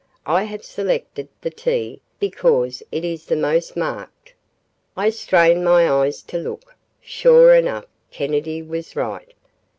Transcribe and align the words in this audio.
I 0.25 0.45
have 0.45 0.65
selected 0.65 1.27
the 1.41 1.51
'T' 1.51 2.01
because 2.19 2.81
it 2.91 3.05
is 3.05 3.27
the 3.27 3.35
most 3.35 3.77
marked." 3.77 4.33
I 4.97 5.11
strained 5.11 5.63
my 5.63 5.87
eyes 5.87 6.23
to 6.23 6.39
look. 6.39 6.73
Sure 6.99 7.53
enough, 7.53 7.85
Kennedy 8.09 8.63
was 8.63 8.95
right. 8.95 9.35